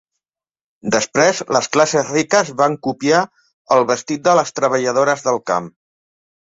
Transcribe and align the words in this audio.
Després, 0.95 1.41
les 1.57 1.67
classes 1.77 2.09
riques 2.15 2.51
van 2.63 2.79
copiar 2.89 3.23
el 3.77 3.89
vestit 3.95 4.29
de 4.31 4.37
les 4.43 4.59
treballadores 4.63 5.27
del 5.31 5.43
camp. 5.53 5.75